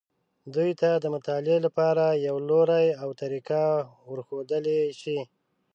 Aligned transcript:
دوی 0.53 0.71
ته 0.81 0.89
د 1.03 1.05
مطالعې 1.15 1.57
لپاره 1.65 2.05
یو 2.27 2.35
لوری 2.49 2.87
او 3.01 3.09
طریقه 3.21 3.63
ورښودلی 4.09 4.79
شي. 5.01 5.19